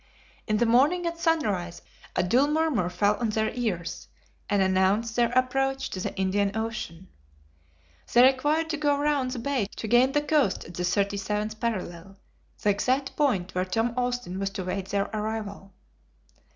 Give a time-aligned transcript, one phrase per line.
[0.47, 1.83] In the morning at sunrise,
[2.15, 4.07] a dull murmur fell on their ears,
[4.49, 7.07] and announced their approach to the Indian Ocean.
[8.11, 12.17] They required to go round the bay to gain the coast at the 37th parallel,
[12.63, 15.71] the exact point where Tom Austin was to wait their arrival.